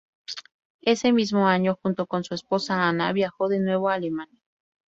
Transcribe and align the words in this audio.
Ese 0.81 1.13
mismo 1.13 1.45
año, 1.47 1.77
junto 1.83 2.07
con 2.07 2.23
su 2.23 2.33
esposa 2.33 2.87
Anna, 2.89 3.13
viajó 3.13 3.49
de 3.49 3.59
nuevo 3.59 3.87
a 3.87 3.93
Alemania. 3.93 4.41